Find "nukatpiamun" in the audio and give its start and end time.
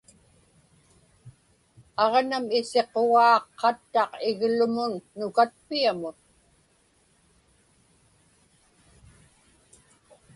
5.17-6.15